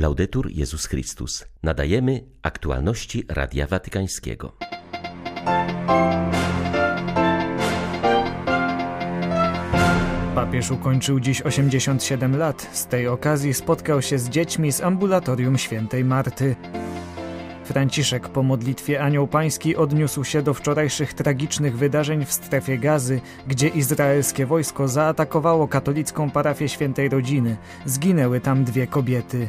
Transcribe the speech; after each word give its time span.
Laudetur 0.00 0.50
Jezus 0.50 0.86
Chrystus. 0.86 1.44
Nadajemy 1.62 2.24
aktualności 2.42 3.24
Radia 3.28 3.66
Watykańskiego. 3.66 4.56
Papież 10.34 10.70
ukończył 10.70 11.20
dziś 11.20 11.42
87 11.42 12.36
lat. 12.36 12.68
Z 12.72 12.86
tej 12.86 13.08
okazji 13.08 13.54
spotkał 13.54 14.02
się 14.02 14.18
z 14.18 14.28
dziećmi 14.28 14.72
z 14.72 14.80
ambulatorium 14.80 15.58
świętej 15.58 16.04
Marty. 16.04 16.56
Franciszek 17.64 18.28
po 18.28 18.42
modlitwie 18.42 19.02
Anioł 19.02 19.28
Pański 19.28 19.76
odniósł 19.76 20.24
się 20.24 20.42
do 20.42 20.54
wczorajszych 20.54 21.14
tragicznych 21.14 21.78
wydarzeń 21.78 22.24
w 22.24 22.32
strefie 22.32 22.78
gazy, 22.78 23.20
gdzie 23.46 23.68
izraelskie 23.68 24.46
wojsko 24.46 24.88
zaatakowało 24.88 25.68
katolicką 25.68 26.30
parafię 26.30 26.68
świętej 26.68 27.08
rodziny. 27.08 27.56
Zginęły 27.86 28.40
tam 28.40 28.64
dwie 28.64 28.86
kobiety. 28.86 29.48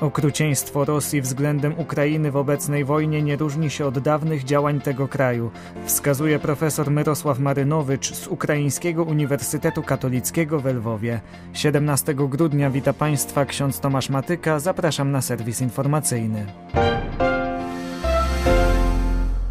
Okrucieństwo 0.00 0.84
Rosji 0.84 1.20
względem 1.20 1.78
Ukrainy 1.78 2.30
w 2.30 2.36
obecnej 2.36 2.84
wojnie 2.84 3.22
nie 3.22 3.36
różni 3.36 3.70
się 3.70 3.86
od 3.86 3.98
dawnych 3.98 4.44
działań 4.44 4.80
tego 4.80 5.08
kraju, 5.08 5.50
wskazuje 5.84 6.38
profesor 6.38 6.90
Myrosław 6.90 7.38
Marynowicz 7.38 8.14
z 8.14 8.26
Ukraińskiego 8.26 9.02
Uniwersytetu 9.02 9.82
Katolickiego 9.82 10.60
w 10.60 10.66
Lwowie. 10.66 11.20
17 11.52 12.14
grudnia 12.14 12.70
wita 12.70 12.92
Państwa 12.92 13.44
ksiądz 13.44 13.80
Tomasz 13.80 14.10
Matyka, 14.10 14.60
zapraszam 14.60 15.12
na 15.12 15.22
serwis 15.22 15.60
informacyjny. 15.60 16.46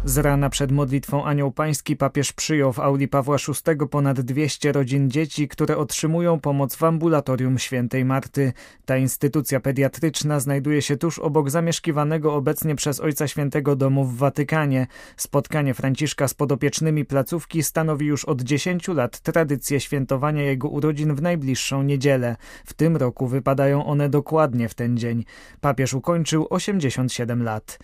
Z 0.08 0.18
rana 0.18 0.50
przed 0.50 0.72
modlitwą 0.72 1.24
Anioł 1.24 1.52
Pański 1.52 1.96
papież 1.96 2.32
przyjął 2.32 2.72
w 2.72 2.80
auli 2.80 3.08
Pawła 3.08 3.36
VI 3.36 3.86
ponad 3.90 4.20
200 4.20 4.72
rodzin 4.72 5.10
dzieci, 5.10 5.48
które 5.48 5.76
otrzymują 5.76 6.40
pomoc 6.40 6.76
w 6.76 6.84
ambulatorium 6.84 7.58
świętej 7.58 8.04
Marty. 8.04 8.52
Ta 8.84 8.96
instytucja 8.96 9.60
pediatryczna 9.60 10.40
znajduje 10.40 10.82
się 10.82 10.96
tuż 10.96 11.18
obok 11.18 11.50
zamieszkiwanego 11.50 12.34
obecnie 12.34 12.74
przez 12.74 13.00
Ojca 13.00 13.28
Świętego 13.28 13.76
domu 13.76 14.04
w 14.04 14.16
Watykanie. 14.16 14.86
Spotkanie 15.16 15.74
Franciszka 15.74 16.28
z 16.28 16.34
podopiecznymi 16.34 17.04
placówki 17.04 17.62
stanowi 17.62 18.06
już 18.06 18.24
od 18.24 18.42
10 18.42 18.88
lat 18.88 19.20
tradycję 19.20 19.80
świętowania 19.80 20.42
jego 20.42 20.68
urodzin 20.68 21.14
w 21.14 21.22
najbliższą 21.22 21.82
niedzielę. 21.82 22.36
W 22.66 22.74
tym 22.74 22.96
roku 22.96 23.26
wypadają 23.26 23.86
one 23.86 24.08
dokładnie 24.08 24.68
w 24.68 24.74
ten 24.74 24.96
dzień. 24.96 25.24
Papież 25.60 25.94
ukończył 25.94 26.46
87 26.50 27.42
lat. 27.42 27.78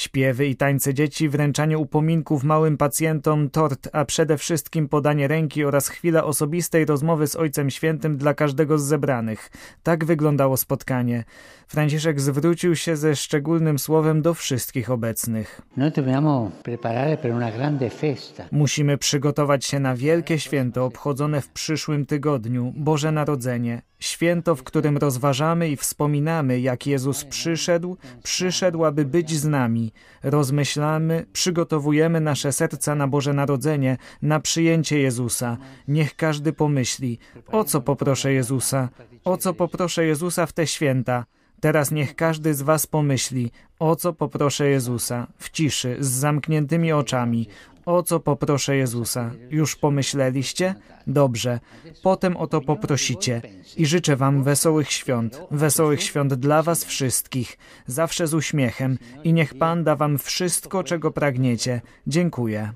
Śpiewy 0.00 0.46
i 0.46 0.56
tańce 0.56 0.94
dzieci, 0.94 1.28
wręczanie 1.28 1.78
upominków 1.78 2.44
małym 2.44 2.76
pacjentom, 2.76 3.50
tort, 3.50 3.88
a 3.92 4.04
przede 4.04 4.38
wszystkim 4.38 4.88
podanie 4.88 5.28
ręki 5.28 5.64
oraz 5.64 5.88
chwila 5.88 6.24
osobistej 6.24 6.84
rozmowy 6.84 7.26
z 7.26 7.36
Ojcem 7.36 7.70
Świętym 7.70 8.16
dla 8.16 8.34
każdego 8.34 8.78
z 8.78 8.82
zebranych. 8.82 9.50
Tak 9.82 10.04
wyglądało 10.04 10.56
spotkanie. 10.56 11.24
Franciszek 11.68 12.20
zwrócił 12.20 12.76
się 12.76 12.96
ze 12.96 13.16
szczególnym 13.16 13.78
słowem 13.78 14.22
do 14.22 14.34
wszystkich 14.34 14.90
obecnych. 14.90 15.60
Musimy 18.52 18.98
przygotować 18.98 19.64
się 19.64 19.80
na 19.80 19.94
wielkie 19.94 20.38
święto 20.38 20.84
obchodzone 20.84 21.40
w 21.40 21.48
przyszłym 21.48 22.06
tygodniu, 22.06 22.72
Boże 22.76 23.12
Narodzenie. 23.12 23.82
Święto, 24.00 24.56
w 24.56 24.62
którym 24.62 24.96
rozważamy 24.96 25.68
i 25.68 25.76
wspominamy, 25.76 26.60
jak 26.60 26.86
Jezus 26.86 27.24
przyszedł, 27.24 27.96
przyszedł, 28.22 28.84
aby 28.84 29.04
być 29.04 29.30
z 29.36 29.44
nami. 29.44 29.92
Rozmyślamy, 30.22 31.26
przygotowujemy 31.32 32.20
nasze 32.20 32.52
serca 32.52 32.94
na 32.94 33.08
Boże 33.08 33.32
Narodzenie, 33.32 33.96
na 34.22 34.40
przyjęcie 34.40 34.98
Jezusa. 34.98 35.56
Niech 35.88 36.16
każdy 36.16 36.52
pomyśli, 36.52 37.18
o 37.46 37.64
co 37.64 37.80
poproszę 37.80 38.32
Jezusa, 38.32 38.88
o 39.24 39.36
co 39.36 39.54
poproszę 39.54 40.04
Jezusa 40.04 40.46
w 40.46 40.52
te 40.52 40.66
święta. 40.66 41.24
Teraz 41.60 41.90
niech 41.90 42.16
każdy 42.16 42.54
z 42.54 42.62
Was 42.62 42.86
pomyśli, 42.86 43.50
o 43.78 43.96
co 43.96 44.12
poproszę 44.12 44.68
Jezusa, 44.68 45.26
w 45.38 45.50
ciszy, 45.50 45.96
z 46.00 46.08
zamkniętymi 46.08 46.92
oczami, 46.92 47.48
o 47.86 48.02
co 48.02 48.20
poproszę 48.20 48.76
Jezusa. 48.76 49.30
Już 49.50 49.76
pomyśleliście? 49.76 50.74
Dobrze. 51.06 51.60
Potem 52.02 52.36
o 52.36 52.46
to 52.46 52.60
poprosicie. 52.60 53.42
I 53.76 53.86
życzę 53.86 54.16
Wam 54.16 54.42
wesołych 54.42 54.92
świąt, 54.92 55.42
wesołych 55.50 56.02
świąt 56.02 56.34
dla 56.34 56.62
Was 56.62 56.84
wszystkich, 56.84 57.58
zawsze 57.86 58.26
z 58.26 58.34
uśmiechem 58.34 58.98
i 59.24 59.32
niech 59.32 59.58
Pan 59.58 59.84
da 59.84 59.96
Wam 59.96 60.18
wszystko, 60.18 60.84
czego 60.84 61.10
pragniecie. 61.10 61.80
Dziękuję. 62.06 62.72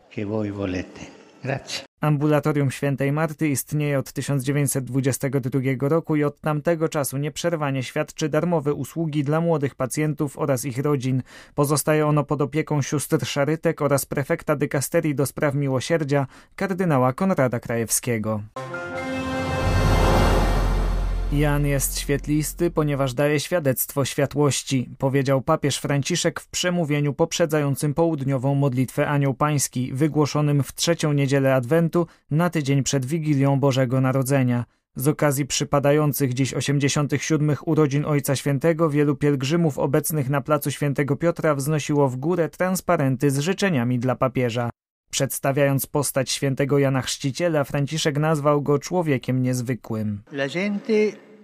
Ambulatorium 2.04 2.70
Świętej 2.70 3.12
Marty 3.12 3.48
istnieje 3.48 3.98
od 3.98 4.12
1922 4.12 5.88
roku 5.88 6.16
i 6.16 6.24
od 6.24 6.40
tamtego 6.40 6.88
czasu 6.88 7.16
nieprzerwanie 7.16 7.82
świadczy 7.82 8.28
darmowe 8.28 8.74
usługi 8.74 9.24
dla 9.24 9.40
młodych 9.40 9.74
pacjentów 9.74 10.38
oraz 10.38 10.64
ich 10.64 10.78
rodzin. 10.78 11.22
Pozostaje 11.54 12.06
ono 12.06 12.24
pod 12.24 12.42
opieką 12.42 12.82
sióstr 12.82 13.26
Szarytek 13.26 13.82
oraz 13.82 14.06
prefekta 14.06 14.56
dykasterii 14.56 15.14
do 15.14 15.26
spraw 15.26 15.54
miłosierdzia 15.54 16.26
kardynała 16.56 17.12
Konrada 17.12 17.60
Krajewskiego. 17.60 18.40
Jan 21.34 21.66
jest 21.66 21.98
świetlisty, 21.98 22.70
ponieważ 22.70 23.14
daje 23.14 23.40
świadectwo 23.40 24.04
światłości, 24.04 24.90
powiedział 24.98 25.42
papież 25.42 25.78
Franciszek 25.78 26.40
w 26.40 26.48
przemówieniu 26.48 27.14
poprzedzającym 27.14 27.94
południową 27.94 28.54
modlitwę 28.54 29.08
Anioł 29.08 29.34
Pański, 29.34 29.92
wygłoszonym 29.92 30.62
w 30.62 30.74
trzecią 30.74 31.12
niedzielę 31.12 31.54
Adwentu 31.54 32.06
na 32.30 32.50
tydzień 32.50 32.82
przed 32.82 33.06
Wigilią 33.06 33.60
Bożego 33.60 34.00
Narodzenia. 34.00 34.64
Z 34.96 35.08
okazji 35.08 35.46
przypadających 35.46 36.34
dziś 36.34 36.54
87. 36.54 37.56
urodzin 37.66 38.04
Ojca 38.04 38.36
Świętego 38.36 38.90
wielu 38.90 39.16
pielgrzymów 39.16 39.78
obecnych 39.78 40.30
na 40.30 40.40
placu 40.40 40.70
Świętego 40.70 41.16
Piotra 41.16 41.54
wznosiło 41.54 42.08
w 42.08 42.16
górę 42.16 42.48
transparenty 42.48 43.30
z 43.30 43.38
życzeniami 43.38 43.98
dla 43.98 44.16
papieża. 44.16 44.70
Przedstawiając 45.14 45.86
postać 45.86 46.30
świętego 46.30 46.78
Jana 46.78 47.02
Chrzciciela, 47.02 47.64
Franciszek 47.64 48.18
nazwał 48.18 48.62
go 48.62 48.78
człowiekiem 48.78 49.42
niezwykłym. 49.42 50.22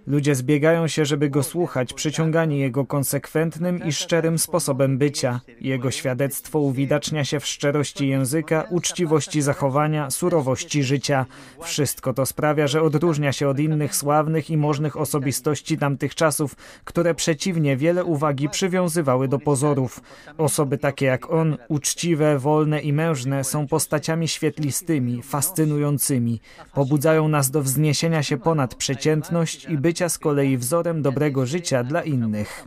Ludzie 0.06 0.34
zbiegają 0.34 0.88
się, 0.88 1.04
żeby 1.04 1.30
go 1.30 1.42
słuchać, 1.42 1.92
przyciągani 1.92 2.58
jego 2.58 2.86
konsekwentnym 2.86 3.84
i 3.84 3.92
szczerym 3.92 4.38
sposobem 4.38 4.98
bycia. 4.98 5.40
Jego 5.60 5.90
świadectwo 5.90 6.58
uwidacznia 6.58 7.24
się 7.24 7.40
w 7.40 7.46
szczerości 7.46 8.08
języka, 8.08 8.66
uczciwości 8.70 9.42
zachowania, 9.42 10.10
surowości 10.10 10.82
życia. 10.82 11.26
Wszystko 11.62 12.12
to 12.12 12.26
sprawia, 12.26 12.66
że 12.66 12.82
odróżnia 12.82 13.32
się 13.32 13.48
od 13.48 13.58
innych 13.58 13.96
sławnych 13.96 14.50
i 14.50 14.56
możnych 14.56 14.96
osobistości 14.96 15.78
tamtych 15.78 16.14
czasów, 16.14 16.56
które 16.84 17.14
przeciwnie 17.14 17.76
wiele 17.76 18.04
uwagi 18.04 18.48
przywiązywały 18.48 19.28
do 19.28 19.38
pozorów. 19.38 20.00
Osoby 20.38 20.78
takie 20.78 21.06
jak 21.06 21.30
on, 21.30 21.56
uczciwe, 21.68 22.38
wolne 22.38 22.80
i 22.80 22.92
mężne, 22.92 23.44
są 23.44 23.66
postaciami 23.66 24.28
świetlistymi, 24.28 25.22
fascynującymi. 25.22 26.40
Pobudzają 26.74 27.28
nas 27.28 27.50
do 27.50 27.62
wzniesienia 27.62 28.22
się 28.22 28.36
ponad 28.36 28.74
przeciętność 28.74 29.64
i 29.64 29.78
bycia 29.90 30.08
z 30.08 30.18
kolei 30.18 30.56
wzorem 30.56 31.02
dobrego 31.02 31.46
życia 31.46 31.84
dla 31.84 32.02
innych. 32.02 32.66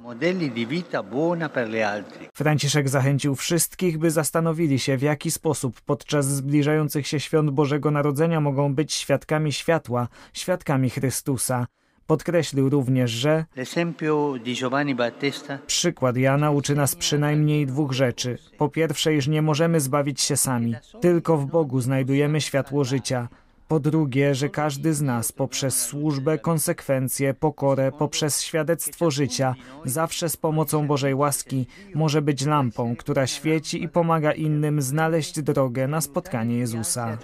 Franciszek 2.34 2.90
zachęcił 2.90 3.36
wszystkich, 3.36 3.98
by 3.98 4.12
zastanowili 4.12 4.80
się, 4.80 4.98
w 4.98 5.02
jaki 5.02 5.32
sposób 5.32 5.82
podczas 5.82 6.26
zbliżających 6.28 7.08
się 7.08 7.20
świąt 7.20 7.50
Bożego 7.50 7.92
Narodzenia 7.92 8.42
mogą 8.42 8.76
być 8.76 8.94
świadkami 8.94 9.54
światła, 9.54 10.08
świadkami 10.34 10.90
Chrystusa. 10.90 11.68
Podkreślił 12.08 12.70
również, 12.70 13.12
że 13.12 13.46
przykład 15.68 16.18
Jana 16.18 16.52
uczy 16.52 16.76
nas 16.76 16.96
przynajmniej 16.96 17.66
dwóch 17.66 17.92
rzeczy. 17.92 18.38
Po 18.58 18.70
pierwsze, 18.70 19.16
iż 19.16 19.28
nie 19.28 19.42
możemy 19.42 19.80
zbawić 19.80 20.22
się 20.22 20.38
sami. 20.38 20.76
Tylko 21.02 21.38
w 21.38 21.46
Bogu 21.46 21.82
znajdujemy 21.82 22.42
światło 22.42 22.84
życia. 22.84 23.28
Po 23.74 23.80
drugie, 23.80 24.36
że 24.36 24.50
każdy 24.50 24.94
z 24.94 25.02
nas 25.02 25.32
poprzez 25.32 25.82
służbę, 25.82 26.38
konsekwencje, 26.38 27.34
pokorę, 27.34 27.92
poprzez 27.92 28.42
świadectwo 28.42 29.12
życia, 29.12 29.56
zawsze 29.86 30.30
z 30.30 30.38
pomocą 30.38 30.88
Bożej 30.88 31.16
łaski, 31.16 31.68
może 31.96 32.22
być 32.22 32.46
lampą, 32.46 32.96
która 32.96 33.28
świeci 33.28 33.84
i 33.84 33.90
pomaga 33.90 34.32
innym 34.32 34.82
znaleźć 34.82 35.42
drogę 35.42 35.88
na 35.88 36.02
spotkanie 36.02 36.58
Jezusa. 36.58 37.18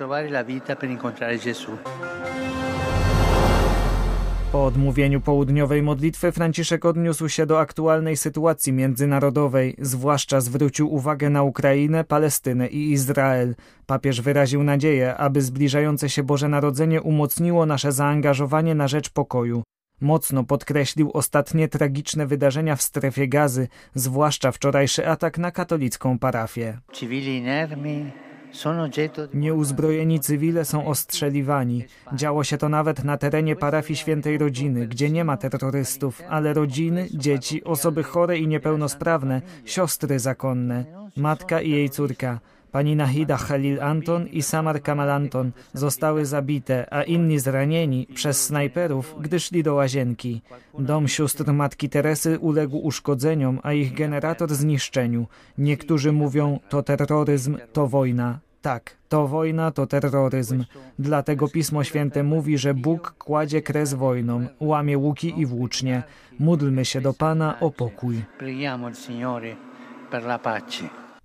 Po 4.51 4.65
odmówieniu 4.65 5.21
południowej 5.21 5.81
modlitwy 5.81 6.31
Franciszek 6.31 6.85
odniósł 6.85 7.29
się 7.29 7.45
do 7.45 7.59
aktualnej 7.59 8.17
sytuacji 8.17 8.73
międzynarodowej, 8.73 9.75
zwłaszcza 9.79 10.41
zwrócił 10.41 10.93
uwagę 10.93 11.29
na 11.29 11.43
Ukrainę, 11.43 12.03
Palestynę 12.03 12.67
i 12.67 12.91
Izrael. 12.91 13.55
Papież 13.85 14.21
wyraził 14.21 14.63
nadzieję, 14.63 15.15
aby 15.15 15.41
zbliżające 15.41 16.09
się 16.09 16.23
Boże 16.23 16.49
Narodzenie 16.49 17.01
umocniło 17.01 17.65
nasze 17.65 17.91
zaangażowanie 17.91 18.75
na 18.75 18.87
rzecz 18.87 19.09
pokoju. 19.09 19.63
Mocno 20.01 20.43
podkreślił 20.43 21.11
ostatnie 21.13 21.67
tragiczne 21.67 22.27
wydarzenia 22.27 22.75
w 22.75 22.81
strefie 22.81 23.27
gazy, 23.27 23.67
zwłaszcza 23.95 24.51
wczorajszy 24.51 25.07
atak 25.07 25.37
na 25.37 25.51
katolicką 25.51 26.19
parafię. 26.19 26.77
Nieuzbrojeni 29.33 30.19
cywile 30.19 30.65
są 30.65 30.85
ostrzeliwani. 30.85 31.85
Działo 32.13 32.43
się 32.43 32.57
to 32.57 32.69
nawet 32.69 33.03
na 33.03 33.17
terenie 33.17 33.55
parafii 33.55 33.97
Świętej 33.97 34.37
Rodziny, 34.37 34.87
gdzie 34.87 35.09
nie 35.09 35.23
ma 35.23 35.37
terrorystów, 35.37 36.21
ale 36.29 36.53
rodziny, 36.53 37.07
dzieci, 37.13 37.63
osoby 37.63 38.03
chore 38.03 38.37
i 38.37 38.47
niepełnosprawne, 38.47 39.41
siostry 39.65 40.19
zakonne, 40.19 40.85
matka 41.17 41.61
i 41.61 41.69
jej 41.69 41.89
córka. 41.89 42.39
Pani 42.71 42.95
Nahida 42.95 43.37
Khalil 43.37 43.81
Anton 43.81 44.27
i 44.27 44.41
Samar 44.41 44.81
Kamal 44.81 45.11
Anton 45.11 45.51
zostały 45.73 46.25
zabite, 46.25 46.93
a 46.93 47.03
inni 47.03 47.39
zranieni 47.39 48.07
przez 48.13 48.45
snajperów, 48.45 49.15
gdy 49.21 49.39
szli 49.39 49.63
do 49.63 49.73
łazienki. 49.73 50.41
Dom 50.79 51.07
sióstr 51.07 51.53
Matki 51.53 51.89
Teresy 51.89 52.39
uległ 52.39 52.77
uszkodzeniom, 52.77 53.59
a 53.63 53.73
ich 53.73 53.93
generator 53.93 54.53
zniszczeniu. 54.53 55.27
Niektórzy 55.57 56.11
mówią, 56.11 56.59
to 56.69 56.83
terroryzm, 56.83 57.57
to 57.73 57.87
wojna. 57.87 58.39
Tak, 58.61 58.95
to 59.09 59.27
wojna, 59.27 59.71
to 59.71 59.87
terroryzm. 59.87 60.63
Dlatego 60.99 61.47
Pismo 61.47 61.83
Święte 61.83 62.23
mówi, 62.23 62.57
że 62.57 62.73
Bóg 62.73 63.15
kładzie 63.17 63.61
kres 63.61 63.93
wojnom, 63.93 64.47
łamie 64.59 64.97
łuki 64.97 65.39
i 65.41 65.45
włócznie. 65.45 66.03
Módlmy 66.39 66.85
się 66.85 67.01
do 67.01 67.13
Pana 67.13 67.59
o 67.59 67.71
pokój. 67.71 68.21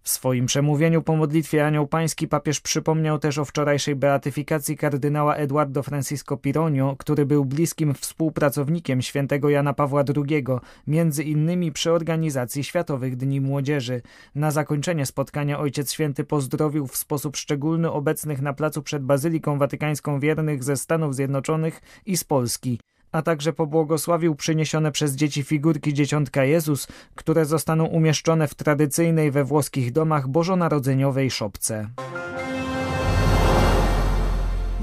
W 0.05 0.09
swoim 0.09 0.47
przemówieniu 0.47 1.03
po 1.03 1.17
modlitwie 1.17 1.67
Anioł 1.67 1.87
Pański 1.87 2.29
papież 2.29 2.61
przypomniał 2.61 3.19
też 3.19 3.39
o 3.39 3.45
wczorajszej 3.45 3.97
beatyfikacji 3.97 4.77
kardynała 4.77 5.35
Eduardo 5.35 5.83
Francisco 5.83 6.37
Pironio, 6.37 6.97
który 6.99 7.27
był 7.27 7.45
bliskim 7.45 7.95
współpracownikiem 7.95 9.03
świętego 9.03 9.49
Jana 9.49 9.73
Pawła 9.73 10.05
II, 10.17 10.45
między 10.87 11.23
innymi 11.23 11.73
przy 11.73 11.93
organizacji 11.93 12.65
Światowych 12.65 13.17
Dni 13.17 13.41
Młodzieży. 13.41 14.03
Na 14.35 14.51
zakończenie 14.51 15.07
spotkania 15.07 15.59
Ojciec 15.59 15.93
Święty 15.93 16.25
pozdrowił 16.25 16.87
w 16.87 16.97
sposób 16.97 17.37
szczególny 17.37 17.93
obecnych 17.93 18.43
na 18.43 18.53
placu 18.53 18.83
przed 18.83 19.05
Bazyliką 19.05 19.59
Watykańską 19.59 20.21
wiernych 20.21 20.65
ze 20.65 20.77
Stanów 20.77 21.15
Zjednoczonych 21.15 21.81
i 22.07 22.17
z 22.17 22.25
Polski 22.25 22.79
a 23.15 23.23
także 23.23 23.53
pobłogosławił 23.53 24.35
przyniesione 24.35 24.93
przez 24.93 25.15
dzieci 25.15 25.43
figurki 25.43 25.95
Dzieciątka 25.95 26.45
Jezus, 26.45 26.89
które 27.15 27.45
zostaną 27.45 27.85
umieszczone 27.85 28.49
w 28.49 28.55
tradycyjnej 28.55 29.31
we 29.31 29.45
włoskich 29.45 29.93
domach 29.93 30.29
bożonarodzeniowej 30.29 31.31
szopce. 31.31 31.89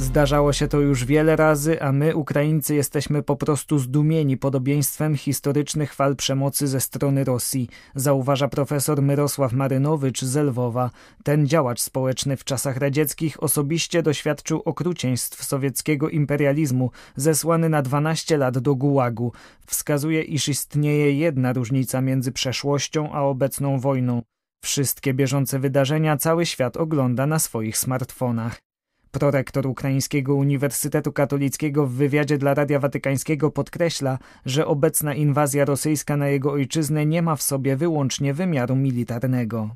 Zdarzało 0.02 0.54
się 0.54 0.68
to 0.68 0.80
już 0.80 1.06
wiele 1.06 1.36
razy, 1.36 1.82
a 1.82 1.92
my, 1.92 2.16
Ukraińcy, 2.16 2.76
jesteśmy 2.76 3.24
po 3.24 3.36
prostu 3.36 3.80
zdumieni 3.80 4.38
podobieństwem 4.38 5.18
historycznych 5.18 5.94
fal 5.94 6.16
przemocy 6.16 6.68
ze 6.68 6.80
strony 6.80 7.24
Rosji, 7.24 7.70
zauważa 7.96 8.48
profesor 8.48 9.02
Myrosław 9.02 9.54
Marynowicz 9.54 10.22
z 10.22 10.36
Lwowa. 10.36 10.90
Ten 11.24 11.48
działacz 11.48 11.82
społeczny 11.82 12.38
w 12.38 12.44
czasach 12.44 12.78
radzieckich 12.78 13.44
osobiście 13.44 14.04
doświadczył 14.04 14.62
okrucieństw 14.66 15.44
sowieckiego 15.44 16.10
imperializmu, 16.10 16.92
zesłany 17.16 17.70
na 17.70 17.82
12 17.82 18.38
lat 18.38 18.58
do 18.60 18.76
Gułagu. 18.76 19.32
Wskazuje, 19.66 20.22
iż 20.22 20.48
istnieje 20.48 21.14
jedna 21.14 21.54
różnica 21.54 22.02
między 22.02 22.32
przeszłością 22.32 23.12
a 23.12 23.22
obecną 23.22 23.80
wojną. 23.80 24.22
Wszystkie 24.64 25.14
bieżące 25.14 25.60
wydarzenia 25.60 26.18
cały 26.18 26.46
świat 26.46 26.78
ogląda 26.78 27.28
na 27.28 27.40
swoich 27.40 27.78
smartfonach. 27.78 28.71
Prorektor 29.12 29.68
Ukraińskiego 29.68 30.36
Uniwersytetu 30.36 31.12
Katolickiego 31.12 31.88
w 31.88 31.92
wywiadzie 31.92 32.38
dla 32.38 32.54
Radia 32.54 32.80
Watykańskiego 32.80 33.52
podkreśla, 33.52 34.20
że 34.46 34.68
obecna 34.68 35.14
inwazja 35.14 35.66
rosyjska 35.66 36.18
na 36.18 36.28
jego 36.28 36.52
ojczyznę 36.52 37.06
nie 37.06 37.22
ma 37.22 37.36
w 37.36 37.42
sobie 37.42 37.76
wyłącznie 37.76 38.34
wymiaru 38.34 38.76
militarnego. 38.76 39.70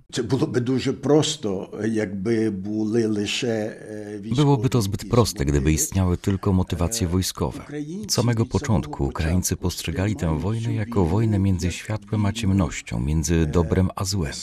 Byłoby 4.36 4.70
to 4.70 4.82
zbyt 4.82 5.10
proste, 5.10 5.46
gdyby 5.46 5.72
istniały 5.72 6.18
tylko 6.18 6.54
motywacje 6.54 7.08
wojskowe. 7.08 7.62
Od 8.04 8.14
samego 8.14 8.46
początku 8.46 9.06
Ukraińcy 9.06 9.56
postrzegali 9.56 10.16
tę 10.16 10.40
wojnę 10.40 10.74
jako 10.74 11.06
wojnę 11.06 11.40
między 11.40 11.72
światłem 11.72 12.26
a 12.26 12.32
ciemnością, 12.32 13.00
między 13.00 13.46
dobrem 13.46 13.90
a 13.96 14.04
złem. 14.06 14.34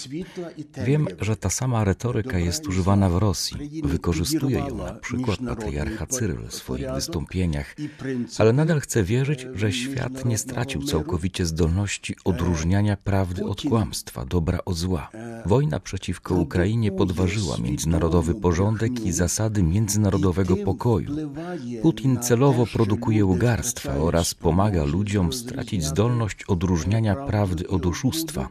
Wiem, 0.84 1.06
że 1.20 1.36
ta 1.36 1.50
sama 1.50 1.84
retoryka 1.84 2.38
jest 2.38 2.68
używana 2.68 3.08
w 3.08 3.16
Rosji. 3.16 3.82
Wykorzystuje 3.84 4.58
ją 4.58 4.81
na 4.84 4.93
przykład 4.93 5.38
patriarcha 5.49 6.06
Cyryl 6.06 6.46
w 6.49 6.55
swoich 6.55 6.93
wystąpieniach, 6.94 7.76
ale 8.38 8.52
nadal 8.52 8.81
chcę 8.81 9.02
wierzyć, 9.02 9.46
że 9.55 9.73
świat 9.73 10.25
nie 10.25 10.38
stracił 10.38 10.82
całkowicie 10.82 11.46
zdolności 11.46 12.17
odróżniania 12.25 12.96
prawdy 12.96 13.44
od 13.44 13.62
kłamstwa, 13.62 14.25
dobra 14.25 14.58
od 14.64 14.76
zła. 14.76 15.11
Wojna 15.46 15.81
przeciwko 15.81 16.34
Ukrainie 16.34 16.93
podważyła 16.93 17.56
międzynarodowy 17.58 18.34
porządek 18.34 19.00
i 19.00 19.12
zasady 19.12 19.62
międzynarodowego 19.62 20.56
pokoju. 20.56 21.31
Putin 21.82 22.19
celowo 22.19 22.67
produkuje 22.67 23.26
ugarstwa 23.26 23.96
oraz 23.96 24.35
pomaga 24.35 24.85
ludziom 24.85 25.32
stracić 25.32 25.85
zdolność 25.85 26.44
odróżniania 26.44 27.17
prawdy 27.17 27.69
od 27.69 27.87
oszustwa. 27.87 28.49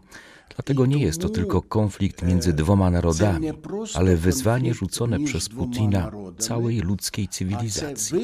Dlatego 0.56 0.86
nie 0.86 0.98
jest 0.98 1.20
to 1.20 1.28
tylko 1.28 1.62
konflikt 1.62 2.22
między 2.22 2.52
dwoma 2.52 2.90
narodami, 2.90 3.48
ale 3.94 4.16
wyzwanie 4.16 4.74
rzucone 4.74 5.20
przez 5.20 5.48
Putina 5.48 6.12
całej 6.38 6.80
ludzkiej 6.80 7.28
cywilizacji. 7.28 8.18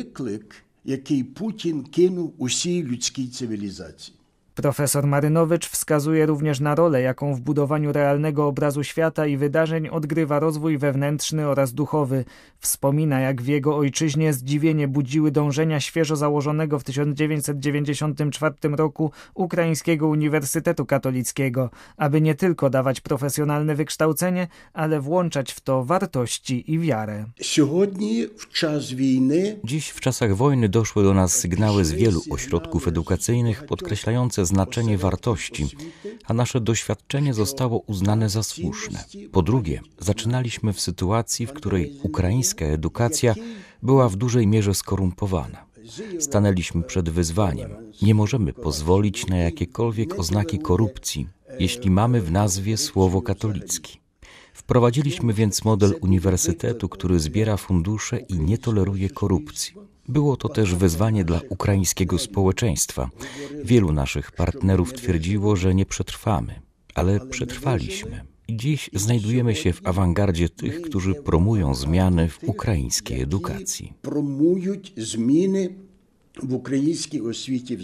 Jaki 0.85 1.25
Putin 1.25 1.83
кинув 1.91 2.35
усій 2.39 2.83
людській 2.83 3.29
цивілізації. 3.29 4.16
Profesor 4.58 5.08
Marynowicz 5.08 5.70
wskazuje 5.70 6.26
również 6.26 6.60
na 6.60 6.76
rolę, 6.76 7.02
jaką 7.02 7.36
w 7.36 7.42
budowaniu 7.42 7.92
realnego 7.92 8.48
obrazu 8.48 8.84
świata 8.84 9.28
i 9.28 9.38
wydarzeń 9.38 9.88
odgrywa 9.88 10.40
rozwój 10.40 10.78
wewnętrzny 10.78 11.48
oraz 11.48 11.74
duchowy. 11.74 12.26
Wspomina, 12.60 13.20
jak 13.20 13.42
w 13.42 13.48
jego 13.48 13.78
ojczyźnie 13.78 14.34
zdziwienie 14.34 14.88
budziły 14.88 15.32
dążenia 15.32 15.80
świeżo 15.80 16.16
założonego 16.16 16.80
w 16.80 16.84
1994 16.84 18.56
roku 18.76 19.12
Ukraińskiego 19.34 20.08
Uniwersytetu 20.08 20.86
Katolickiego, 20.86 21.70
aby 21.98 22.22
nie 22.22 22.36
tylko 22.36 22.70
dawać 22.70 23.02
profesjonalne 23.02 23.76
wykształcenie, 23.76 24.48
ale 24.74 25.02
włączać 25.02 25.54
w 25.54 25.62
to 25.62 25.84
wartości 25.84 26.74
i 26.74 26.80
wiarę. 26.80 27.26
Dziś 29.64 29.90
w 29.90 30.00
czasach 30.00 30.36
wojny 30.36 30.70
doszły 30.70 31.04
do 31.04 31.14
nas 31.14 31.36
sygnały 31.36 31.86
z 31.86 31.92
wielu 31.92 32.22
ośrodków 32.30 32.88
edukacyjnych 32.88 33.66
podkreślające 33.66 34.47
znaczenie 34.48 34.98
wartości, 34.98 35.68
a 36.26 36.34
nasze 36.34 36.62
doświadczenie 36.62 37.34
zostało 37.34 37.80
uznane 37.80 38.30
za 38.30 38.44
słuszne. 38.44 39.06
Po 39.32 39.42
drugie, 39.42 39.82
zaczynaliśmy 40.00 40.74
w 40.74 40.82
sytuacji, 40.82 41.46
w 41.48 41.54
której 41.54 42.00
ukraińska 42.04 42.66
edukacja 42.66 43.36
była 43.84 44.10
w 44.10 44.16
dużej 44.16 44.48
mierze 44.48 44.74
skorumpowana. 44.74 45.66
Stanęliśmy 46.20 46.84
przed 46.84 47.10
wyzwaniem. 47.10 47.70
Nie 48.02 48.16
możemy 48.16 48.54
pozwolić 48.54 49.28
na 49.28 49.38
jakiekolwiek 49.38 50.20
oznaki 50.20 50.60
korupcji, 50.60 51.28
jeśli 51.60 51.92
mamy 51.92 52.22
w 52.22 52.32
nazwie 52.32 52.78
słowo 52.78 53.22
katolicki. 53.22 54.00
Wprowadziliśmy 54.54 55.34
więc 55.34 55.66
model 55.66 55.96
uniwersytetu, 56.02 56.90
który 56.90 57.20
zbiera 57.20 57.58
fundusze 57.58 58.18
i 58.20 58.40
nie 58.40 58.58
toleruje 58.58 59.10
korupcji. 59.10 59.74
Było 60.08 60.38
to 60.38 60.50
też 60.50 60.76
wyzwanie 60.76 61.26
dla 61.26 61.42
ukraińskiego 61.50 62.18
społeczeństwa. 62.18 63.10
Wielu 63.64 63.92
naszych 63.92 64.32
partnerów 64.32 64.94
twierdziło, 64.94 65.56
że 65.56 65.76
nie 65.76 65.86
przetrwamy, 65.86 66.62
ale 66.96 67.20
przetrwaliśmy. 67.20 68.22
Dziś 68.50 68.90
znajdujemy 68.94 69.56
się 69.56 69.74
w 69.74 69.88
awangardzie 69.88 70.50
tych, 70.50 70.82
którzy 70.82 71.16
promują 71.16 71.76
zmiany 71.76 72.30
w 72.30 72.44
ukraińskiej 72.44 73.22
edukacji. 73.22 73.94
Promują 74.02 74.74
zmiany 74.98 75.76
w 76.44 76.54
ukraińskiej 76.54 77.22
oświecie 77.22 77.78
w 77.78 77.84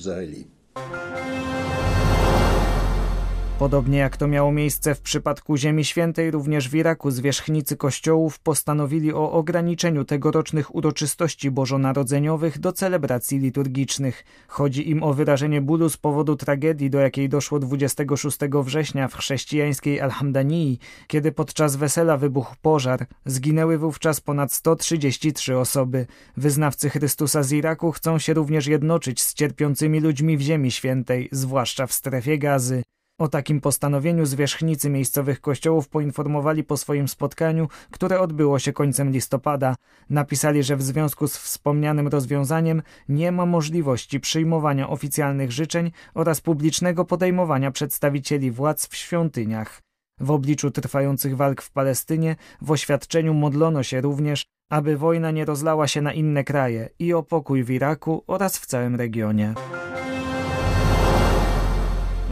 Podobnie 3.63 3.97
jak 3.97 4.17
to 4.17 4.27
miało 4.27 4.51
miejsce 4.51 4.95
w 4.95 5.01
przypadku 5.01 5.57
Ziemi 5.57 5.85
Świętej, 5.85 6.31
również 6.31 6.69
w 6.69 6.75
Iraku 6.75 7.11
zwierzchnicy 7.11 7.77
kościołów 7.77 8.39
postanowili 8.39 9.13
o 9.13 9.31
ograniczeniu 9.31 10.05
tegorocznych 10.05 10.75
uroczystości 10.75 11.51
bożonarodzeniowych 11.51 12.59
do 12.59 12.71
celebracji 12.71 13.39
liturgicznych. 13.39 14.23
Chodzi 14.47 14.89
im 14.89 15.03
o 15.03 15.13
wyrażenie 15.13 15.61
bólu 15.61 15.89
z 15.89 15.97
powodu 15.97 16.35
tragedii, 16.35 16.89
do 16.89 16.99
jakiej 16.99 17.29
doszło 17.29 17.59
26 17.59 18.37
września 18.63 19.07
w 19.07 19.15
chrześcijańskiej 19.15 20.01
Alhamdanii, 20.01 20.79
kiedy 21.07 21.31
podczas 21.31 21.75
wesela 21.75 22.17
wybuchł 22.17 22.55
pożar. 22.61 23.05
Zginęły 23.25 23.77
wówczas 23.77 24.21
ponad 24.21 24.53
133 24.53 25.57
osoby. 25.57 26.05
Wyznawcy 26.37 26.89
Chrystusa 26.89 27.43
z 27.43 27.51
Iraku 27.51 27.91
chcą 27.91 28.19
się 28.19 28.33
również 28.33 28.67
jednoczyć 28.67 29.21
z 29.21 29.33
cierpiącymi 29.33 29.99
ludźmi 29.99 30.37
w 30.37 30.41
Ziemi 30.41 30.71
Świętej, 30.71 31.29
zwłaszcza 31.31 31.87
w 31.87 31.93
strefie 31.93 32.37
gazy. 32.37 32.83
O 33.23 33.27
takim 33.27 33.61
postanowieniu 33.61 34.25
zwierzchnicy 34.25 34.89
miejscowych 34.89 35.41
kościołów 35.41 35.89
poinformowali 35.89 36.63
po 36.63 36.77
swoim 36.77 37.07
spotkaniu, 37.07 37.67
które 37.91 38.19
odbyło 38.19 38.59
się 38.59 38.73
końcem 38.73 39.11
listopada. 39.11 39.75
Napisali, 40.09 40.63
że 40.63 40.75
w 40.75 40.81
związku 40.81 41.27
z 41.27 41.37
wspomnianym 41.37 42.07
rozwiązaniem 42.07 42.81
nie 43.09 43.31
ma 43.31 43.45
możliwości 43.45 44.19
przyjmowania 44.19 44.89
oficjalnych 44.89 45.51
życzeń 45.51 45.91
oraz 46.13 46.41
publicznego 46.41 47.05
podejmowania 47.05 47.71
przedstawicieli 47.71 48.51
władz 48.51 48.87
w 48.87 48.95
świątyniach. 48.95 49.81
W 50.19 50.31
obliczu 50.31 50.71
trwających 50.71 51.37
walk 51.37 51.61
w 51.61 51.71
Palestynie 51.71 52.35
w 52.61 52.71
oświadczeniu 52.71 53.33
modlono 53.33 53.83
się 53.83 54.01
również, 54.01 54.45
aby 54.71 54.97
wojna 54.97 55.31
nie 55.31 55.45
rozlała 55.45 55.87
się 55.87 56.01
na 56.01 56.13
inne 56.13 56.43
kraje 56.43 56.89
i 56.99 57.13
o 57.13 57.23
pokój 57.23 57.63
w 57.63 57.69
Iraku 57.69 58.23
oraz 58.27 58.57
w 58.57 58.65
całym 58.65 58.95
regionie. 58.95 59.53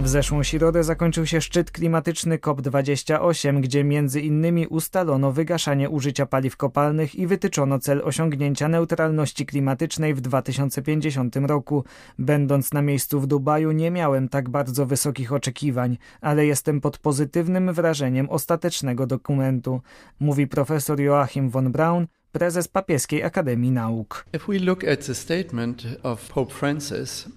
W 0.02 0.08
zeszłą 0.08 0.44
środę 0.44 0.84
zakończył 0.84 1.26
się 1.26 1.42
szczyt 1.42 1.72
klimatyczny 1.72 2.38
COP28, 2.38 3.60
gdzie 3.60 3.84
między 3.84 4.22
innymi 4.22 4.68
ustalono 4.68 5.32
wygaszanie 5.32 5.90
użycia 5.90 6.26
paliw 6.26 6.58
kopalnych 6.58 7.16
i 7.16 7.28
wytyczono 7.28 7.80
cel 7.80 8.02
osiągnięcia 8.04 8.68
neutralności 8.68 9.46
klimatycznej 9.46 10.14
w 10.14 10.22
2050 10.22 11.36
roku. 11.36 11.84
Będąc 12.20 12.74
na 12.74 12.82
miejscu 12.82 13.20
w 13.20 13.28
Dubaju 13.28 13.72
nie 13.72 13.92
miałem 13.92 14.30
tak 14.30 14.50
bardzo 14.50 14.86
wysokich 14.86 15.34
oczekiwań, 15.34 15.98
ale 16.22 16.46
jestem 16.46 16.82
pod 16.82 16.98
pozytywnym 16.98 17.74
wrażeniem 17.74 18.30
ostatecznego 18.30 19.08
dokumentu, 19.08 19.82
mówi 20.20 20.48
profesor 20.48 21.00
Joachim 21.00 21.50
von 21.50 21.72
Braun, 21.72 22.08
prezes 22.32 22.68
Papieskiej 22.68 23.24
Akademii 23.24 23.72
Nauk. 23.72 24.26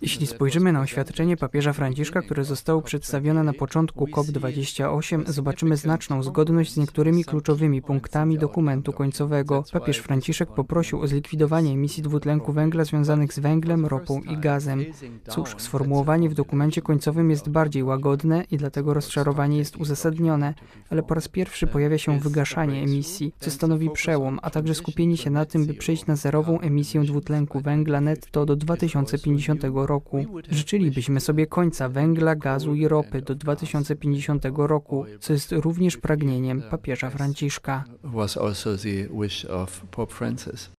Jeśli 0.03 0.27
spojrzymy 0.27 0.73
na 0.73 0.81
oświadczenie 0.81 1.37
papieża 1.37 1.73
Franciszka, 1.73 2.23
które 2.23 2.45
zostało 2.45 2.83
przedstawione 2.83 3.43
na 3.43 3.53
początku 3.53 4.07
COP28, 4.07 5.23
zobaczymy 5.27 5.77
znaczną 5.77 6.23
zgodność 6.23 6.73
z 6.73 6.77
niektórymi 6.77 7.25
kluczowymi 7.25 7.83
punktami 7.83 8.39
dokumentu 8.39 8.93
końcowego. 8.93 9.65
Papież 9.73 9.99
Franciszek 9.99 10.49
poprosił 10.49 11.01
o 11.01 11.07
zlikwidowanie 11.07 11.73
emisji 11.73 12.03
dwutlenku 12.03 12.53
węgla 12.53 12.85
związanych 12.85 13.33
z 13.33 13.39
węglem, 13.39 13.87
ropą 13.87 14.21
i 14.21 14.37
gazem. 14.37 14.85
Cóż, 15.29 15.55
sformułowanie 15.59 16.29
w 16.29 16.35
dokumencie 16.35 16.83
końcowym 16.83 17.31
jest 17.31 17.49
bardziej 17.49 17.83
łagodne 17.83 18.45
i 18.51 18.57
dlatego 18.57 18.95
rozczarowanie 18.95 19.59
jest 19.59 19.77
uzasadnione, 19.77 20.55
ale 20.91 21.03
po 21.03 21.15
raz 21.15 21.29
pierwszy 21.29 21.67
pojawia 21.67 21.99
się 21.99 22.21
wygaszanie 22.21 22.83
emisji, 22.83 23.35
co 23.39 23.51
stanowi 23.51 23.91
przełom, 23.91 24.39
a 24.43 24.51
także 24.51 24.75
skupieni 24.85 25.17
się 25.17 25.31
na 25.31 25.45
tym, 25.45 25.67
by 25.67 25.75
przejść 25.75 26.07
na 26.07 26.17
zerową 26.17 26.61
emisję 26.61 27.03
dwutlenku 27.03 27.61
węgla 27.61 28.01
netto 28.01 28.47
do 28.47 28.57
2050 28.57 29.63
roku. 29.75 30.27
Życzylibyśmy 30.51 31.21
sobie 31.21 31.47
końca 31.47 31.89
węgla, 31.89 32.37
gazu 32.37 32.75
i 32.75 32.89
ropy 32.89 33.23
do 33.23 33.35
2050 33.35 34.45
roku, 34.57 35.05
co 35.21 35.33
jest 35.33 35.53
również 35.53 35.97
pragnieniem 35.97 36.63
papieża 36.71 37.11
Franciszka. 37.11 37.85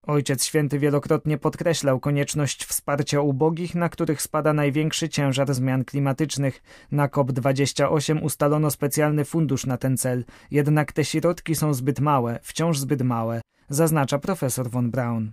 Ojciec 0.07 0.45
Święty 0.45 0.79
wielokrotnie 0.79 1.37
podkreślał 1.37 1.99
konieczność 1.99 2.65
wsparcia 2.65 3.21
ubogich, 3.21 3.75
na 3.75 3.89
których 3.89 4.21
spada 4.21 4.53
największy 4.53 5.09
ciężar 5.09 5.53
zmian 5.53 5.85
klimatycznych. 5.85 6.63
Na 6.91 7.07
COP28 7.07 8.23
ustalono 8.23 8.71
specjalny 8.71 9.25
fundusz 9.25 9.65
na 9.65 9.77
ten 9.77 9.97
cel, 9.97 10.25
jednak 10.51 10.93
te 10.93 11.05
środki 11.05 11.55
są 11.55 11.73
zbyt 11.73 11.99
małe, 11.99 12.39
wciąż 12.43 12.79
zbyt 12.79 13.01
małe 13.01 13.41
zaznacza 13.69 14.19
profesor 14.19 14.69
von 14.69 14.91
Braun. 14.91 15.31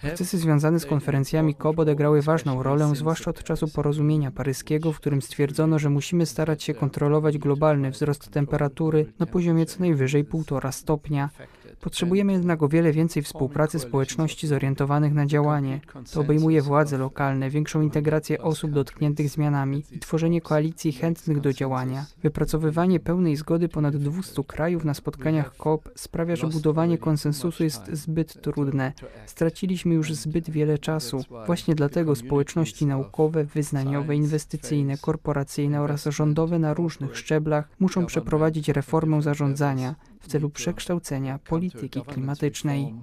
Procesy 0.00 0.38
związane 0.38 0.80
z 0.80 0.86
konferencjami 0.86 1.54
COP 1.54 1.78
odegrały 1.78 2.22
ważną 2.22 2.62
rolę, 2.62 2.92
zwłaszcza 2.94 3.30
od 3.30 3.42
czasu 3.42 3.68
porozumienia 3.68 4.30
paryskiego, 4.30 4.92
w 4.92 4.96
którym 4.96 5.22
stwierdzono, 5.22 5.78
że 5.78 5.90
musimy 5.90 6.26
starać 6.26 6.62
się 6.62 6.74
kontrolować 6.74 7.38
globalny 7.38 7.90
wzrost 7.90 8.30
temperatury 8.30 9.12
na 9.18 9.26
poziomie 9.26 9.66
co 9.66 9.80
najwyżej 9.80 10.24
1,5 10.24 10.72
stopnia. 10.72 11.30
Potrzebujemy 11.80 12.32
jednak 12.32 12.62
o 12.62 12.68
wiele 12.68 12.92
więcej 12.92 13.22
współpracy 13.22 13.78
społeczności 13.78 14.46
zorientowanych 14.46 15.14
na 15.14 15.26
działanie. 15.26 15.80
To 16.12 16.20
obejmuje 16.20 16.62
władze 16.62 16.98
lokalne, 16.98 17.50
większą 17.50 17.80
integrację 17.80 18.42
osób 18.42 18.70
dotkniętych 18.70 19.28
zmianami 19.28 19.82
i 19.92 19.98
tworzenie 19.98 20.40
koalicji 20.40 20.92
chętnych 20.92 21.40
do 21.40 21.52
działania. 21.52 22.06
Wypracowywanie 22.22 23.00
pełnej 23.00 23.36
zgody 23.36 23.68
ponad 23.68 23.96
200 23.96 24.44
krajów 24.44 24.84
na 24.84 24.94
spotkaniach 24.94 25.56
COP 25.56 25.90
sprawia, 25.94 26.36
że 26.36 26.46
budowanie 26.46 26.98
konsensusu 26.98 27.64
jest 27.64 27.82
zbyt 27.92 28.42
trudne. 28.42 28.92
Straciliśmy 29.26 29.94
już 29.94 30.14
zbyt 30.14 30.50
wiele 30.50 30.78
czasu. 30.78 31.20
Właśnie 31.46 31.74
dlatego 31.74 32.14
społeczności 32.14 32.86
naukowe, 32.86 33.44
wyznaniowe, 33.44 34.16
inwestycyjne, 34.16 34.98
korporacyjne 34.98 35.82
oraz 35.82 36.04
rządowe 36.04 36.58
na 36.58 36.74
różnych 36.74 37.16
szczeblach 37.16 37.68
muszą 37.80 38.06
przeprowadzić 38.06 38.68
reformę 38.68 39.22
zarządzania 39.22 39.94
w 40.26 40.28
celu 40.28 40.50
przekształcenia 40.50 41.38
polityki 41.38 42.02
klimatycznej. 42.02 42.94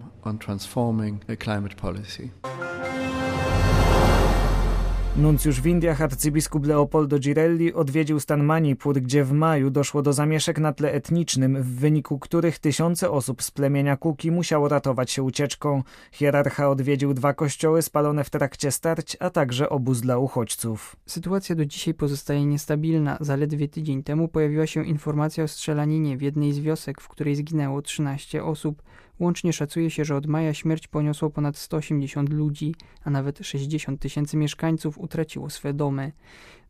Nuncjusz 5.17 5.61
w 5.61 5.67
Indiach 5.67 6.01
arcybiskup 6.01 6.65
Leopoldo 6.65 7.19
Girelli 7.19 7.73
odwiedził 7.73 8.19
stan 8.19 8.43
Manipur, 8.43 9.01
gdzie 9.01 9.23
w 9.23 9.31
maju 9.31 9.69
doszło 9.69 10.01
do 10.01 10.13
zamieszek 10.13 10.59
na 10.59 10.73
tle 10.73 10.91
etnicznym, 10.91 11.63
w 11.63 11.65
wyniku 11.65 12.19
których 12.19 12.59
tysiące 12.59 13.11
osób 13.11 13.43
z 13.43 13.51
plemienia 13.51 13.97
Kuki 13.97 14.31
musiało 14.31 14.67
ratować 14.67 15.11
się 15.11 15.23
ucieczką. 15.23 15.83
Hierarcha 16.11 16.69
odwiedził 16.69 17.13
dwa 17.13 17.33
kościoły 17.33 17.81
spalone 17.81 18.23
w 18.23 18.29
trakcie 18.29 18.71
starć, 18.71 19.17
a 19.19 19.29
także 19.29 19.69
obóz 19.69 20.01
dla 20.01 20.17
uchodźców. 20.17 20.95
Sytuacja 21.05 21.55
do 21.55 21.65
dzisiaj 21.65 21.93
pozostaje 21.93 22.45
niestabilna. 22.45 23.17
Zaledwie 23.21 23.67
tydzień 23.67 24.03
temu 24.03 24.27
pojawiła 24.27 24.67
się 24.67 24.85
informacja 24.85 25.43
o 25.43 25.47
strzelaninie 25.47 26.17
w 26.17 26.21
jednej 26.21 26.53
z 26.53 26.59
wiosek, 26.59 27.01
w 27.01 27.07
której 27.07 27.35
zginęło 27.35 27.81
13 27.81 28.43
osób. 28.43 28.83
Łącznie 29.19 29.53
szacuje 29.53 29.89
się, 29.89 30.05
że 30.05 30.15
od 30.15 30.25
maja 30.25 30.53
śmierć 30.53 30.87
poniosło 30.87 31.29
ponad 31.29 31.57
180 31.57 32.29
ludzi, 32.29 32.75
a 33.03 33.09
nawet 33.09 33.39
60 33.39 34.01
tysięcy 34.01 34.37
mieszkańców 34.37 34.97
utraciło 34.97 35.49
swe 35.49 35.73
domy. 35.73 36.11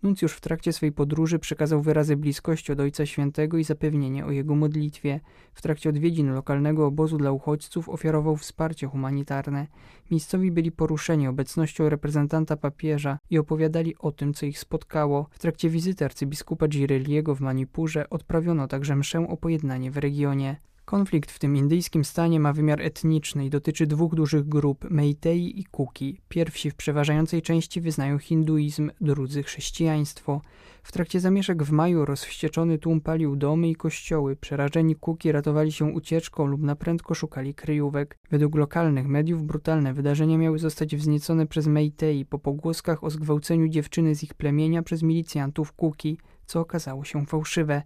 Nuncjusz 0.03 0.33
w 0.33 0.41
trakcie 0.41 0.73
swej 0.73 0.91
podróży 0.91 1.39
przekazał 1.39 1.81
wyrazy 1.81 2.17
bliskości 2.17 2.71
od 2.71 2.79
Ojca 2.79 3.05
Świętego 3.05 3.57
i 3.57 3.63
zapewnienie 3.63 4.25
o 4.25 4.31
jego 4.31 4.55
modlitwie. 4.55 5.19
W 5.53 5.61
trakcie 5.61 5.89
odwiedzin 5.89 6.33
lokalnego 6.33 6.85
obozu 6.85 7.17
dla 7.17 7.31
uchodźców 7.31 7.89
ofiarował 7.89 8.37
wsparcie 8.37 8.87
humanitarne. 8.87 9.67
Miejscowi 10.11 10.51
byli 10.51 10.71
poruszeni 10.71 11.27
obecnością 11.27 11.89
reprezentanta 11.89 12.57
papieża 12.57 13.19
i 13.29 13.37
opowiadali 13.37 13.97
o 13.99 14.11
tym, 14.11 14.33
co 14.33 14.45
ich 14.45 14.59
spotkało. 14.59 15.27
W 15.31 15.39
trakcie 15.39 15.69
wizyty 15.69 16.05
arcybiskupa 16.05 16.67
Girelliego 16.67 17.35
w 17.35 17.41
Manipurze 17.41 18.09
odprawiono 18.09 18.67
także 18.67 18.95
mszę 18.95 19.27
o 19.27 19.37
pojednanie 19.37 19.91
w 19.91 19.97
regionie. 19.97 20.55
Konflikt 20.85 21.31
w 21.31 21.39
tym 21.39 21.55
indyjskim 21.55 22.05
stanie 22.05 22.39
ma 22.39 22.53
wymiar 22.53 22.81
etniczny 22.81 23.45
i 23.45 23.49
dotyczy 23.49 23.87
dwóch 23.87 24.15
dużych 24.15 24.49
grup 24.49 24.89
Meitei 24.89 25.59
i 25.59 25.63
Kuki. 25.63 26.21
Pierwsi 26.29 26.71
w 26.71 26.75
przeważającej 26.75 27.41
części 27.41 27.81
wyznają 27.81 28.17
hinduizm, 28.17 28.91
drudzy 29.01 29.43
chrześcijaństwo. 29.43 30.41
W 30.83 30.91
trakcie 30.91 31.19
zamieszek 31.19 31.63
w 31.63 31.71
maju 31.71 32.05
rozwścieczony 32.05 32.77
tłum 32.77 33.01
palił 33.01 33.35
domy 33.35 33.69
i 33.69 33.75
kościoły. 33.75 34.35
Przerażeni 34.35 34.95
Kuki 34.95 35.31
ratowali 35.31 35.71
się 35.71 35.85
ucieczką 35.85 36.45
lub 36.45 36.61
na 36.61 36.75
prędko 36.75 37.13
szukali 37.13 37.53
kryjówek. 37.53 38.17
Według 38.31 38.55
lokalnych 38.55 39.07
mediów 39.07 39.43
brutalne 39.43 39.93
wydarzenia 39.93 40.37
miały 40.37 40.59
zostać 40.59 40.95
wzniecone 40.95 41.47
przez 41.47 41.67
Meitei 41.67 42.25
po 42.25 42.39
pogłoskach 42.39 43.03
o 43.03 43.09
zgwałceniu 43.09 43.67
dziewczyny 43.67 44.15
z 44.15 44.23
ich 44.23 44.33
plemienia 44.33 44.83
przez 44.83 45.03
milicjantów 45.03 45.73
Kuki, 45.73 46.17
co 46.45 46.59
okazało 46.59 47.03
się 47.03 47.25
fałszywe. 47.25 47.81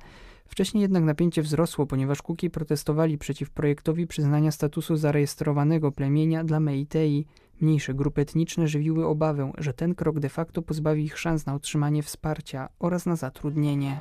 Wcześniej 0.48 0.82
jednak 0.82 1.04
napięcie 1.04 1.42
wzrosło, 1.42 1.86
ponieważ 1.86 2.22
Kuki 2.22 2.50
protestowali 2.50 3.18
przeciw 3.18 3.50
projektowi 3.50 4.08
przyznania 4.08 4.52
statusu 4.52 4.96
zarejestrowanego 4.96 5.92
plemienia 5.92 6.44
dla 6.44 6.60
Meitei. 6.60 7.26
Mniejsze 7.62 7.94
grupy 7.94 8.22
etniczne 8.22 8.68
żywiły 8.68 9.06
obawę, 9.06 9.52
że 9.58 9.74
ten 9.74 9.96
krok 9.96 10.20
de 10.20 10.30
facto 10.30 10.62
pozbawi 10.62 11.04
ich 11.04 11.20
szans 11.20 11.46
na 11.46 11.54
otrzymanie 11.54 12.04
wsparcia 12.04 12.70
oraz 12.80 13.06
na 13.06 13.16
zatrudnienie. 13.16 14.00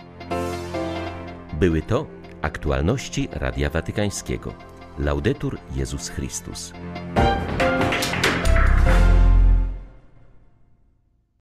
Były 1.61 1.83
to 1.83 2.07
aktualności 2.43 3.29
Radia 3.33 3.71
Watykańskiego. 3.71 4.55
Laudetur 4.99 5.59
Jezus 5.75 6.09
Chrystus. 6.09 6.73